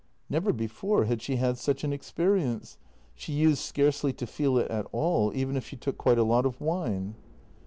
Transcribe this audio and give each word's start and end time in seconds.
Never 0.31 0.51
before 0.51 1.05
had 1.05 1.21
she 1.21 1.35
had 1.35 1.59
such 1.59 1.83
an 1.83 1.93
experience; 1.93 2.79
she 3.13 3.33
used 3.33 3.59
scarcely 3.61 4.11
to 4.13 4.25
feel 4.25 4.57
it 4.57 4.71
at 4.71 4.87
all, 4.91 5.31
even 5.35 5.55
if 5.55 5.63
she 5.67 5.75
took 5.75 5.99
quite 5.99 6.17
a 6.17 6.23
lot 6.23 6.43
of 6.47 6.59
wine. 6.59 7.13